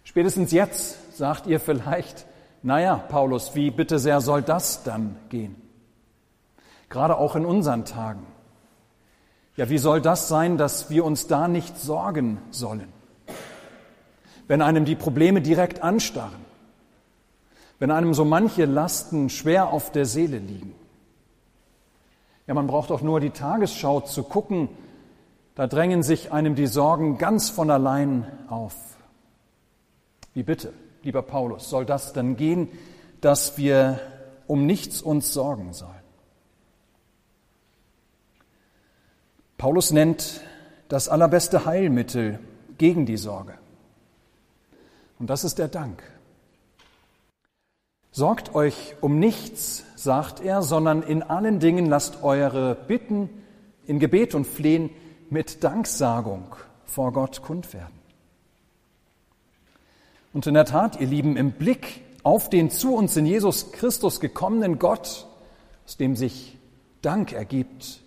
Spätestens 0.05 0.53
jetzt 0.53 1.17
sagt 1.17 1.47
ihr 1.47 1.61
vielleicht, 1.61 2.27
naja, 2.63 2.97
Paulus, 2.97 3.55
wie 3.55 3.71
bitte 3.71 3.99
sehr 3.99 4.21
soll 4.21 4.43
das 4.43 4.83
dann 4.83 5.17
gehen? 5.29 5.57
Gerade 6.93 7.17
auch 7.17 7.37
in 7.37 7.47
unseren 7.47 7.87
Tagen. 7.87 8.27
Ja, 9.57 9.71
wie 9.71 9.79
soll 9.79 10.03
das 10.03 10.29
sein, 10.29 10.59
dass 10.59 10.91
wir 10.91 11.07
uns 11.07 11.27
da 11.27 11.49
nicht 11.49 11.79
sorgen 11.79 12.37
sollen? 12.51 12.93
Wenn 14.47 14.61
einem 14.61 14.85
die 14.85 14.95
Probleme 14.95 15.41
direkt 15.41 15.83
anstarren, 15.83 16.45
wenn 17.79 17.91
einem 17.91 18.13
so 18.13 18.27
manche 18.27 18.67
Lasten 18.67 19.31
schwer 19.31 19.73
auf 19.73 19.91
der 19.91 20.05
Seele 20.05 20.37
liegen. 20.37 20.75
Ja, 22.47 22.53
man 22.53 22.67
braucht 22.67 22.91
auch 22.91 23.01
nur 23.01 23.21
die 23.21 23.31
Tagesschau 23.31 24.03
zu 24.03 24.23
gucken, 24.23 24.69
da 25.55 25.67
drängen 25.67 26.03
sich 26.03 26.31
einem 26.31 26.55
die 26.57 26.67
Sorgen 26.67 27.17
ganz 27.17 27.49
von 27.49 27.71
allein 27.71 28.27
auf. 28.51 28.75
Wie 30.35 30.43
bitte, 30.43 30.75
lieber 31.03 31.23
Paulus, 31.23 31.71
soll 31.71 31.87
das 31.87 32.13
dann 32.13 32.37
gehen, 32.37 32.69
dass 33.23 33.57
wir 33.57 33.99
um 34.47 34.67
nichts 34.67 35.01
uns 35.01 35.33
sorgen 35.33 35.73
sollen? 35.73 36.02
Paulus 39.63 39.93
nennt 39.93 40.41
das 40.89 41.09
allerbeste 41.09 41.67
Heilmittel 41.67 42.41
gegen 42.79 43.07
die 43.07 43.17
Sorge. 43.17 43.55
Und 45.21 45.31
das 45.31 45.45
ist 45.45 45.61
der 45.61 45.69
Dank. 45.69 46.03
Sorgt 48.11 48.57
euch 48.57 48.97
um 49.01 49.21
nichts, 49.21 49.85
sagt 49.95 50.41
er, 50.41 50.63
sondern 50.63 51.05
in 51.05 51.23
allen 51.23 51.61
Dingen 51.61 51.87
lasst 51.87 52.25
eure 52.25 52.75
Bitten 52.75 53.31
in 53.87 54.01
Gebet 54.01 54.35
und 54.35 54.49
Flehen 54.49 54.91
mit 55.31 55.63
Danksagung 55.63 56.57
vor 56.85 57.13
Gott 57.13 57.43
kund 57.43 57.73
werden. 57.73 58.01
Und 60.33 60.45
in 60.49 60.55
der 60.55 60.65
Tat, 60.65 61.01
ihr 61.01 61.07
Lieben, 61.07 61.37
im 61.37 61.53
Blick 61.53 62.03
auf 62.25 62.51
den 62.51 62.69
zu 62.69 62.97
uns 62.97 63.17
in 63.17 63.27
Jesus 63.27 63.71
Christus 63.71 64.19
gekommenen 64.19 64.81
Gott, 64.81 65.29
aus 65.87 65.97
dem 65.99 66.17
sich 66.17 66.59
Dank 67.01 67.33
ergibt, 67.33 68.02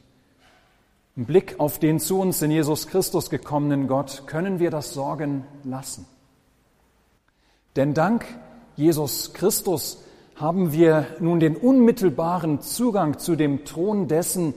im 1.15 1.25
Blick 1.25 1.59
auf 1.59 1.79
den 1.79 1.99
zu 1.99 2.19
uns 2.19 2.41
in 2.41 2.51
Jesus 2.51 2.87
Christus 2.87 3.29
gekommenen 3.29 3.87
Gott 3.87 4.23
können 4.27 4.59
wir 4.59 4.69
das 4.69 4.93
Sorgen 4.93 5.45
lassen. 5.63 6.05
Denn 7.75 7.93
Dank 7.93 8.25
Jesus 8.75 9.33
Christus 9.33 10.03
haben 10.35 10.73
wir 10.73 11.07
nun 11.21 11.39
den 11.39 11.55
unmittelbaren 11.55 12.61
Zugang 12.61 13.19
zu 13.19 13.37
dem 13.37 13.63
Thron 13.63 14.09
dessen, 14.09 14.53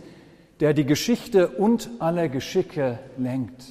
der 0.59 0.75
die 0.75 0.85
Geschichte 0.85 1.49
und 1.49 1.91
alle 2.01 2.29
Geschicke 2.29 2.99
lenkt 3.17 3.65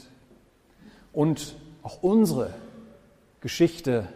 und 1.11 1.57
auch 1.83 2.01
unsere 2.01 2.53
Geschichte 3.41 4.07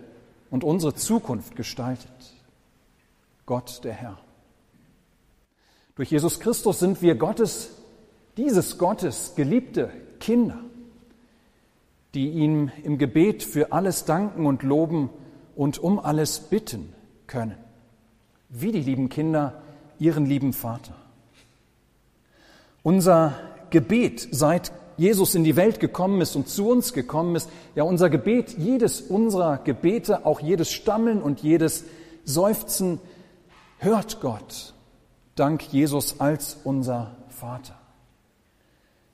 und 0.49 0.63
unsere 0.63 0.95
Zukunft 0.95 1.57
gestaltet. 1.57 2.09
Gott 3.45 3.83
der 3.83 3.93
Herr. 3.93 4.17
Durch 5.95 6.09
Jesus 6.11 6.39
Christus 6.39 6.79
sind 6.79 7.01
wir 7.01 7.15
Gottes, 7.15 7.71
dieses 8.41 8.79
Gottes 8.79 9.33
geliebte 9.35 9.91
Kinder, 10.19 10.57
die 12.15 12.29
ihm 12.29 12.71
im 12.83 12.97
Gebet 12.97 13.43
für 13.43 13.71
alles 13.71 14.05
danken 14.05 14.47
und 14.47 14.63
loben 14.63 15.09
und 15.55 15.77
um 15.77 15.99
alles 15.99 16.39
bitten 16.39 16.91
können, 17.27 17.55
wie 18.49 18.71
die 18.71 18.81
lieben 18.81 19.09
Kinder 19.09 19.61
ihren 19.99 20.25
lieben 20.25 20.53
Vater. 20.53 20.95
Unser 22.81 23.35
Gebet 23.69 24.27
seit 24.31 24.71
Jesus 24.97 25.35
in 25.35 25.43
die 25.43 25.55
Welt 25.55 25.79
gekommen 25.79 26.19
ist 26.19 26.35
und 26.35 26.49
zu 26.49 26.67
uns 26.67 26.93
gekommen 26.93 27.35
ist. 27.35 27.49
Ja, 27.75 27.83
unser 27.83 28.09
Gebet, 28.09 28.57
jedes 28.57 29.01
unserer 29.01 29.59
Gebete, 29.59 30.25
auch 30.25 30.39
jedes 30.39 30.71
Stammeln 30.71 31.21
und 31.21 31.41
jedes 31.41 31.85
Seufzen 32.25 32.99
hört 33.77 34.19
Gott 34.19 34.73
dank 35.35 35.71
Jesus 35.71 36.19
als 36.19 36.57
unser 36.63 37.15
Vater. 37.29 37.80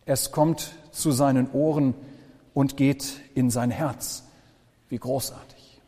Es 0.07 0.31
kommt 0.31 0.71
zu 0.91 1.11
seinen 1.11 1.51
Ohren 1.51 1.93
und 2.53 2.77
geht 2.77 3.19
in 3.35 3.51
sein 3.51 3.69
Herz. 3.69 4.23
Wie 4.87 4.97
großartig. 4.97 5.81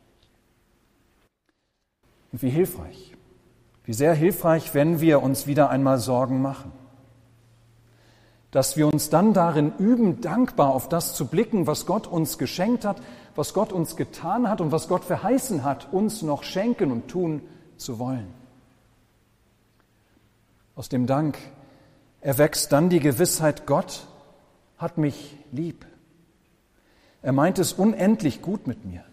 Und 2.33 2.41
wie 2.41 2.49
hilfreich. 2.49 3.13
Wie 3.85 3.93
sehr 3.93 4.13
hilfreich, 4.13 4.73
wenn 4.73 4.99
wir 4.99 5.23
uns 5.23 5.47
wieder 5.47 5.69
einmal 5.69 5.99
Sorgen 5.99 6.41
machen. 6.41 6.73
Dass 8.51 8.75
wir 8.75 8.87
uns 8.87 9.09
dann 9.09 9.33
darin 9.33 9.71
üben, 9.79 10.19
dankbar 10.19 10.75
auf 10.75 10.89
das 10.89 11.15
zu 11.15 11.27
blicken, 11.27 11.65
was 11.65 11.85
Gott 11.85 12.05
uns 12.05 12.37
geschenkt 12.37 12.83
hat, 12.83 13.01
was 13.35 13.53
Gott 13.53 13.71
uns 13.71 13.95
getan 13.95 14.49
hat 14.49 14.59
und 14.59 14.73
was 14.73 14.89
Gott 14.89 15.05
verheißen 15.05 15.63
hat, 15.63 15.93
uns 15.93 16.23
noch 16.23 16.43
schenken 16.43 16.91
und 16.91 17.07
tun 17.07 17.41
zu 17.77 17.99
wollen. 17.99 18.27
Aus 20.75 20.89
dem 20.89 21.07
Dank 21.07 21.37
erwächst 22.19 22.73
dann 22.73 22.89
die 22.89 22.99
Gewissheit, 22.99 23.65
Gott 23.65 24.08
hat 24.79 24.97
mich 24.97 25.37
lieb. 25.51 25.85
Er 27.21 27.33
meint 27.33 27.59
es 27.59 27.73
unendlich 27.73 28.41
gut 28.41 28.65
mit 28.65 28.85
mir. 28.85 29.03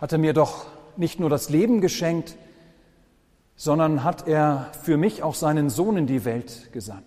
Hat 0.00 0.12
er 0.12 0.18
mir 0.18 0.34
doch 0.34 0.66
nicht 0.96 1.18
nur 1.18 1.30
das 1.30 1.48
Leben 1.48 1.80
geschenkt, 1.80 2.36
sondern 3.56 4.04
hat 4.04 4.28
er 4.28 4.70
für 4.82 4.96
mich 4.96 5.22
auch 5.22 5.34
seinen 5.34 5.70
Sohn 5.70 5.96
in 5.96 6.06
die 6.06 6.24
Welt 6.24 6.72
gesandt. 6.72 7.04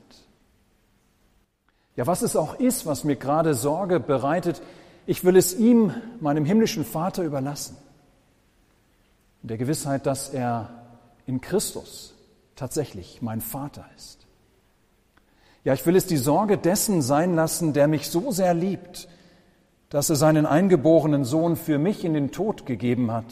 Ja, 1.96 2.08
was 2.08 2.22
es 2.22 2.36
auch 2.36 2.56
ist, 2.56 2.86
was 2.86 3.03
mir 3.03 3.15
gerade 3.15 3.53
Sorge 3.53 4.00
bereitet, 4.00 4.62
ich 5.06 5.24
will 5.24 5.38
es 5.38 5.56
ihm, 5.56 5.94
meinem 6.20 6.46
himmlischen 6.46 6.86
Vater, 6.86 7.24
überlassen. 7.24 7.77
In 9.41 9.48
der 9.48 9.58
Gewissheit, 9.58 10.06
dass 10.06 10.29
er 10.29 10.70
in 11.25 11.39
Christus 11.39 12.13
tatsächlich 12.56 13.22
mein 13.22 13.41
Vater 13.41 13.86
ist. 13.96 14.27
Ja, 15.68 15.74
ich 15.74 15.86
will 15.86 15.98
es 15.98 16.06
die 16.06 16.16
Sorge 16.16 16.58
dessen 16.58 17.02
sein 17.02 17.36
lassen, 17.36 17.74
der 17.74 17.90
mich 17.90 18.10
so 18.10 18.32
sehr 18.32 18.54
liebt, 18.54 19.10
dass 19.90 20.10
er 20.10 20.16
seinen 20.16 20.46
eingeborenen 20.46 21.26
Sohn 21.26 21.58
für 21.58 21.78
mich 21.78 22.06
in 22.06 22.14
den 22.14 22.32
Tod 22.32 22.66
gegeben 22.66 23.12
hat 23.12 23.26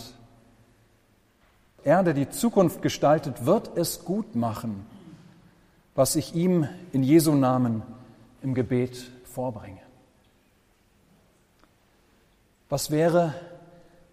er, 1.85 2.03
der 2.03 2.13
die 2.13 2.29
Zukunft 2.29 2.81
gestaltet, 2.81 3.45
wird 3.45 3.77
es 3.77 4.03
gut 4.03 4.35
machen, 4.35 4.85
was 5.93 6.15
ich 6.15 6.35
ihm 6.35 6.67
in 6.91 7.03
Jesu 7.03 7.33
Namen 7.33 7.83
im 8.41 8.55
Gebet 8.55 9.11
vorbringe. 9.23 9.79
Was 12.69 12.89
wäre, 12.89 13.35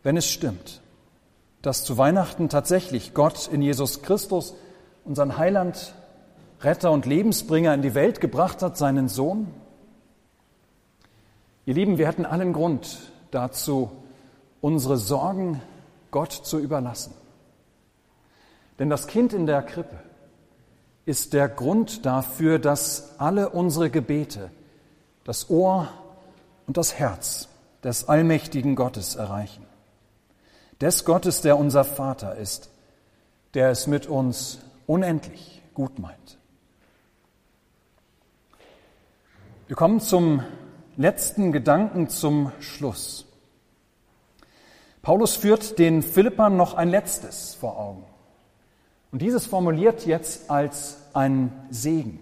wenn 0.02 0.19
es 0.19 0.26
stimmt, 0.26 0.83
dass 1.62 1.85
zu 1.85 1.97
Weihnachten 1.97 2.50
tatsächlich 2.50 3.14
Gott 3.14 3.49
in 3.49 3.62
Jesus 3.62 4.02
Christus, 4.02 4.55
unseren 5.05 5.38
Heiland, 5.38 5.95
Retter 6.62 6.92
und 6.92 7.07
Lebensbringer 7.07 7.75
in 7.75 7.83
die 7.83 7.95
Welt 7.95 8.21
gebracht 8.21 8.62
hat, 8.62 8.76
seinen 8.76 9.09
Sohn? 9.09 9.49
Ihr 11.66 11.75
Lieben, 11.75 11.99
wir 11.99 12.07
hätten 12.07 12.25
allen 12.25 12.52
Grund 12.52 13.12
dazu, 13.31 13.90
unsere 14.61 14.97
Sorgen 14.97 15.61
Gott 16.11 16.33
zu 16.33 16.59
überlassen. 16.59 17.14
Denn 18.78 18.90
das 18.90 19.07
Kind 19.07 19.33
in 19.33 19.47
der 19.47 19.62
Krippe 19.62 19.99
ist 21.04 21.33
der 21.33 21.49
Grund 21.49 22.07
dafür, 22.07 22.59
dass 22.59 23.19
alle 23.19 23.49
unsere 23.50 23.90
Gebete 23.90 24.50
das 25.25 25.50
Ohr 25.50 25.88
und 26.66 26.76
das 26.76 26.95
Herz 26.95 27.49
des 27.83 28.09
allmächtigen 28.09 28.76
Gottes 28.76 29.16
erreichen. 29.16 29.66
Des 30.81 31.04
Gottes, 31.04 31.42
der 31.42 31.59
unser 31.59 31.85
Vater 31.85 32.37
ist, 32.37 32.71
der 33.54 33.70
es 33.70 33.87
mit 33.87 34.07
uns 34.07 34.61
unendlich 34.87 35.62
gut 35.75 35.98
meint. 35.98 36.38
Wir 39.68 39.77
kommen 39.77 40.01
zum 40.01 40.42
letzten 40.96 41.53
Gedanken 41.53 42.09
zum 42.09 42.51
Schluss. 42.59 43.27
Paulus 45.03 45.37
führt 45.37 45.79
den 45.79 46.03
Philippern 46.03 46.57
noch 46.57 46.75
ein 46.75 46.88
letztes 46.88 47.55
vor 47.55 47.79
Augen. 47.79 48.05
Und 49.12 49.22
dieses 49.22 49.46
formuliert 49.46 50.05
jetzt 50.05 50.51
als 50.51 50.98
ein 51.14 51.53
Segen. 51.70 52.18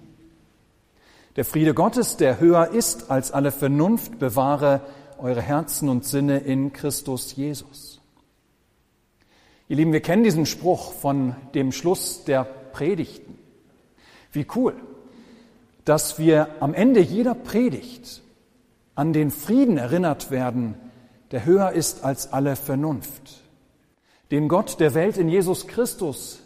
Der 1.37 1.47
Friede 1.47 1.73
Gottes, 1.73 2.19
der 2.19 2.41
höher 2.41 2.69
ist 2.69 3.11
als 3.11 3.33
alle 3.33 3.53
Vernunft, 3.53 4.19
bewahre 4.19 4.83
eure 5.19 5.41
Herzen 5.41 5.89
und 5.89 6.05
Sinne 6.05 6.41
in 6.41 6.75
Christus 6.75 7.35
Jesus. 7.37 8.03
Ihr 9.69 9.77
Lieben, 9.77 9.95
wir 9.95 10.03
kennen 10.03 10.25
diesen 10.25 10.45
Spruch 10.45 10.93
von 10.93 11.35
dem 11.55 11.73
Schluss 11.73 12.25
der 12.25 12.45
Predigten. 12.45 13.39
Wie 14.31 14.47
cool, 14.55 14.75
dass 15.85 16.19
wir 16.19 16.49
am 16.61 16.75
Ende 16.75 17.01
jeder 17.01 17.35
Predigt 17.35 18.23
an 18.95 19.13
den 19.13 19.31
Frieden 19.31 19.79
erinnert 19.79 20.31
werden, 20.31 20.75
der 21.31 21.45
höher 21.45 21.73
ist 21.73 22.05
als 22.05 22.33
alle 22.33 22.57
Vernunft, 22.57 23.43
den 24.31 24.49
Gott 24.49 24.81
der 24.81 24.95
Welt 24.95 25.17
in 25.17 25.29
Jesus 25.29 25.67
Christus 25.67 26.41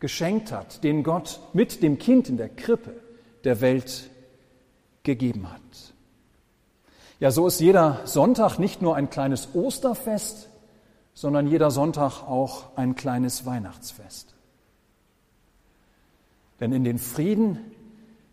geschenkt 0.00 0.50
hat, 0.50 0.82
den 0.82 1.02
Gott 1.02 1.40
mit 1.52 1.82
dem 1.82 1.98
Kind 1.98 2.28
in 2.28 2.36
der 2.36 2.48
Krippe 2.48 2.94
der 3.44 3.60
Welt 3.60 4.10
gegeben 5.02 5.50
hat. 5.52 5.60
Ja, 7.20 7.30
so 7.30 7.46
ist 7.46 7.60
jeder 7.60 8.00
Sonntag 8.04 8.58
nicht 8.58 8.80
nur 8.80 8.96
ein 8.96 9.10
kleines 9.10 9.54
Osterfest, 9.54 10.48
sondern 11.12 11.46
jeder 11.46 11.70
Sonntag 11.70 12.22
auch 12.22 12.76
ein 12.76 12.94
kleines 12.94 13.44
Weihnachtsfest. 13.44 14.34
Denn 16.60 16.72
in 16.72 16.84
den 16.84 16.98
Frieden, 16.98 17.58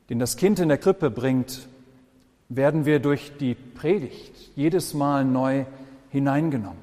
den 0.10 0.20
das 0.20 0.38
Kind 0.38 0.60
in 0.60 0.70
der 0.70 0.78
Krippe 0.78 1.10
bringt, 1.10 1.68
werden 2.50 2.86
wir 2.86 3.00
durch 3.00 3.34
die 3.38 3.56
Predigt 3.56 4.52
jedes 4.56 4.94
Mal 4.94 5.26
neu 5.26 5.66
hineingenommen, 6.10 6.82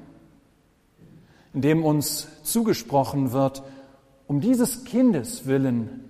indem 1.53 1.83
uns 1.83 2.27
zugesprochen 2.43 3.31
wird, 3.31 3.63
um 4.27 4.41
dieses 4.41 4.85
Kindes 4.85 5.45
willen 5.45 6.01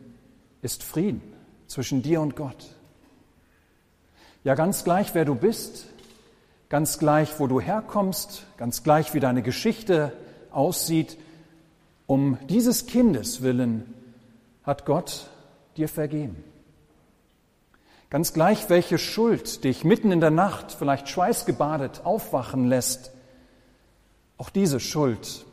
ist 0.62 0.84
Frieden 0.84 1.22
zwischen 1.68 2.02
dir 2.02 2.22
und 2.22 2.36
Gott. 2.36 2.76
Ja, 4.44 4.56
ganz 4.56 4.84
gleich, 4.84 5.14
wer 5.16 5.26
du 5.26 5.36
bist, 5.36 5.88
ganz 6.70 7.00
gleich, 7.00 7.40
wo 7.40 7.48
du 7.48 7.60
herkommst, 7.60 8.46
ganz 8.58 8.84
gleich, 8.84 9.14
wie 9.14 9.20
deine 9.20 9.42
Geschichte 9.42 10.12
aussieht, 10.52 11.18
um 12.08 12.38
dieses 12.50 12.86
Kindes 12.86 13.42
willen 13.42 13.94
hat 14.64 14.86
Gott 14.86 15.30
dir 15.78 15.88
vergeben. 15.88 16.44
Ganz 18.10 18.34
gleich, 18.34 18.70
welche 18.70 18.98
Schuld 18.98 19.64
dich 19.64 19.84
mitten 19.84 20.12
in 20.12 20.22
der 20.22 20.32
Nacht, 20.32 20.72
vielleicht 20.72 21.10
schweißgebadet, 21.10 22.06
aufwachen 22.06 22.68
lässt, 22.68 23.12
auch 24.38 24.50
diese 24.50 24.80
Schuld 24.80 25.46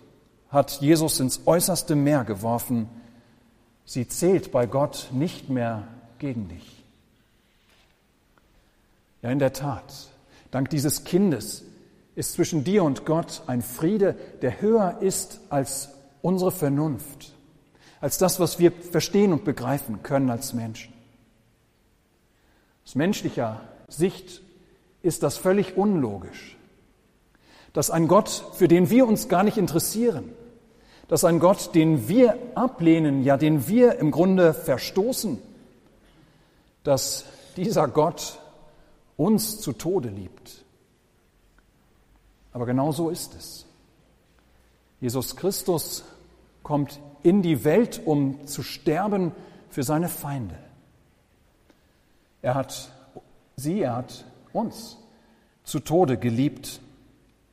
hat 0.51 0.81
Jesus 0.81 1.21
ins 1.21 1.43
äußerste 1.47 1.95
Meer 1.95 2.25
geworfen. 2.25 2.89
Sie 3.85 4.07
zählt 4.07 4.53
bei 4.53 4.67
Gott 4.67 5.09
nicht 5.13 5.49
mehr 5.49 5.89
gegen 6.19 6.49
dich. 6.49 6.85
Ja, 9.23 9.31
in 9.31 9.39
der 9.39 9.53
Tat, 9.53 10.09
dank 10.51 10.69
dieses 10.71 11.05
Kindes 11.05 11.65
ist 12.15 12.35
zwischen 12.35 12.65
dir 12.65 12.85
und 12.85 13.07
Gott 13.07 13.43
ein 13.47 13.63
Friede, 13.63 14.15
der 14.43 14.61
höher 14.61 14.99
ist 15.01 15.41
als 15.49 15.91
unsere 16.21 16.53
Vernunft, 16.53 17.33
als 18.01 18.19
das, 18.19 18.39
was 18.41 18.59
wir 18.59 18.73
verstehen 18.73 19.33
und 19.33 19.45
begreifen 19.45 20.03
können 20.03 20.29
als 20.29 20.53
Menschen. 20.53 20.93
Aus 22.85 22.95
menschlicher 22.95 23.61
Sicht 23.89 24.43
ist 25.03 25.23
das 25.23 25.37
völlig 25.37 25.77
unlogisch, 25.77 26.57
dass 27.73 27.91
ein 27.91 28.09
Gott, 28.09 28.45
für 28.55 28.69
den 28.69 28.91
wir 28.91 29.07
uns 29.07 29.29
gar 29.29 29.43
nicht 29.43 29.57
interessieren, 29.57 30.33
dass 31.09 31.25
ein 31.25 31.41
Gott, 31.41 31.75
den 31.75 32.09
wir 32.09 32.39
ablehnen, 32.55 33.23
ja 33.23 33.37
den 33.37 33.69
wir 33.69 33.99
im 33.99 34.11
Grunde 34.11 34.55
verstoßen, 34.55 35.39
dass 36.85 37.25
dieser 37.57 37.89
Gott 37.89 38.39
uns 39.17 39.61
zu 39.61 39.73
Tode 39.73 40.09
liebt. 40.09 40.65
Aber 42.53 42.67
genau 42.67 42.93
so 42.93 43.11
ist 43.11 43.35
es. 43.35 43.67
Jesus 45.01 45.37
Christus 45.37 46.05
kommt 46.63 47.01
in 47.23 47.43
die 47.43 47.65
Welt, 47.65 48.01
um 48.05 48.47
zu 48.47 48.63
sterben 48.63 49.33
für 49.69 49.83
seine 49.83 50.09
Feinde. 50.09 50.57
Er 52.43 52.55
hat 52.55 52.91
sie, 53.57 53.81
er 53.81 53.97
hat 53.97 54.25
uns 54.53 54.99
zu 55.65 55.79
Tode 55.81 56.19
geliebt, 56.19 56.81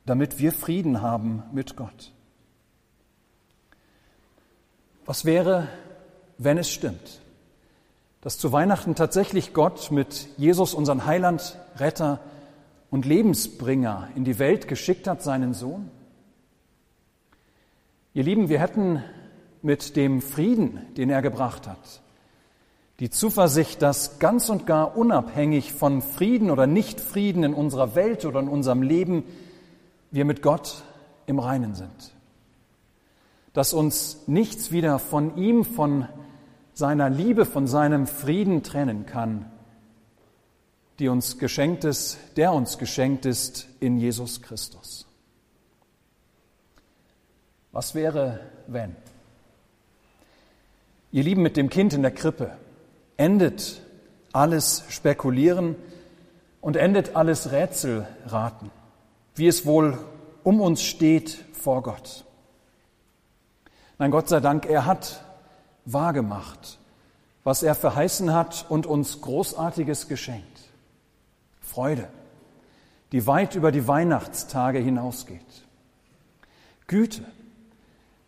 damit 0.04 0.38
wir 0.38 0.52
Frieden 0.52 1.00
haben 1.00 1.44
mit 1.52 1.76
Gott. 1.76 2.12
Was 5.06 5.24
wäre, 5.24 5.68
wenn 6.38 6.58
es 6.58 6.70
stimmt, 6.70 7.20
dass 8.20 8.38
zu 8.38 8.52
Weihnachten 8.52 8.94
tatsächlich 8.94 9.54
Gott 9.54 9.90
mit 9.90 10.28
Jesus, 10.36 10.74
unseren 10.74 11.06
Heiland, 11.06 11.56
Retter 11.76 12.20
und 12.90 13.06
Lebensbringer, 13.06 14.08
in 14.14 14.24
die 14.24 14.38
Welt 14.38 14.68
geschickt 14.68 15.06
hat, 15.06 15.22
seinen 15.22 15.54
Sohn? 15.54 15.90
Ihr 18.12 18.24
Lieben, 18.24 18.48
wir 18.48 18.58
hätten 18.58 19.02
mit 19.62 19.94
dem 19.94 20.20
Frieden, 20.20 20.80
den 20.96 21.10
er 21.10 21.22
gebracht 21.22 21.68
hat, 21.68 22.02
die 23.00 23.08
Zuversicht, 23.08 23.80
dass 23.80 24.18
ganz 24.18 24.50
und 24.50 24.66
gar 24.66 24.96
unabhängig 24.96 25.72
von 25.72 26.02
Frieden 26.02 26.50
oder 26.50 26.66
Nichtfrieden 26.66 27.42
in 27.44 27.54
unserer 27.54 27.94
Welt 27.94 28.26
oder 28.26 28.40
in 28.40 28.48
unserem 28.48 28.82
Leben 28.82 29.24
wir 30.10 30.26
mit 30.26 30.42
Gott 30.42 30.82
im 31.26 31.38
Reinen 31.38 31.74
sind. 31.74 32.14
Dass 33.54 33.72
uns 33.72 34.24
nichts 34.26 34.70
wieder 34.70 34.98
von 34.98 35.36
ihm, 35.38 35.64
von 35.64 36.08
seiner 36.74 37.08
Liebe, 37.08 37.46
von 37.46 37.66
seinem 37.66 38.06
Frieden 38.06 38.62
trennen 38.62 39.06
kann, 39.06 39.50
die 40.98 41.08
uns 41.08 41.38
geschenkt 41.38 41.84
ist, 41.84 42.18
der 42.36 42.52
uns 42.52 42.76
geschenkt 42.76 43.24
ist 43.24 43.66
in 43.80 43.96
Jesus 43.96 44.42
Christus. 44.42 45.06
Was 47.72 47.94
wäre, 47.94 48.40
wenn? 48.66 48.94
Ihr 51.12 51.22
Lieben 51.22 51.42
mit 51.42 51.56
dem 51.56 51.70
Kind 51.70 51.94
in 51.94 52.02
der 52.02 52.10
Krippe, 52.10 52.56
endet 53.20 53.82
alles 54.32 54.82
Spekulieren 54.88 55.76
und 56.62 56.76
endet 56.76 57.16
alles 57.16 57.52
Rätselraten, 57.52 58.70
wie 59.34 59.46
es 59.46 59.66
wohl 59.66 59.98
um 60.42 60.62
uns 60.62 60.82
steht 60.82 61.44
vor 61.52 61.82
Gott. 61.82 62.24
Nein, 63.98 64.10
Gott 64.10 64.30
sei 64.30 64.40
Dank, 64.40 64.64
er 64.64 64.86
hat 64.86 65.22
wahrgemacht, 65.84 66.78
was 67.44 67.62
er 67.62 67.74
verheißen 67.74 68.32
hat 68.32 68.64
und 68.70 68.86
uns 68.86 69.20
Großartiges 69.20 70.08
geschenkt. 70.08 70.60
Freude, 71.60 72.08
die 73.12 73.26
weit 73.26 73.54
über 73.54 73.70
die 73.70 73.86
Weihnachtstage 73.86 74.78
hinausgeht. 74.78 75.66
Güte, 76.86 77.22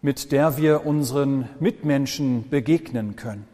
mit 0.02 0.32
der 0.32 0.58
wir 0.58 0.84
unseren 0.84 1.48
Mitmenschen 1.60 2.50
begegnen 2.50 3.16
können. 3.16 3.51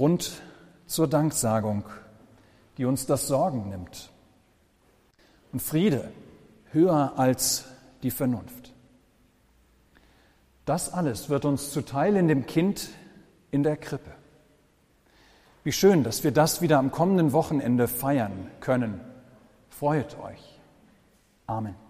Grund 0.00 0.40
zur 0.86 1.08
Danksagung, 1.08 1.84
die 2.78 2.86
uns 2.86 3.04
das 3.04 3.26
Sorgen 3.26 3.68
nimmt. 3.68 4.10
Und 5.52 5.60
Friede 5.60 6.10
höher 6.72 7.12
als 7.18 7.66
die 8.02 8.10
Vernunft. 8.10 8.72
Das 10.64 10.90
alles 10.90 11.28
wird 11.28 11.44
uns 11.44 11.70
zuteil 11.70 12.16
in 12.16 12.28
dem 12.28 12.46
Kind 12.46 12.88
in 13.50 13.62
der 13.62 13.76
Krippe. 13.76 14.12
Wie 15.64 15.72
schön, 15.72 16.02
dass 16.02 16.24
wir 16.24 16.32
das 16.32 16.62
wieder 16.62 16.78
am 16.78 16.90
kommenden 16.92 17.32
Wochenende 17.32 17.86
feiern 17.86 18.50
können. 18.60 19.02
Freut 19.68 20.18
euch. 20.18 20.58
Amen. 21.46 21.89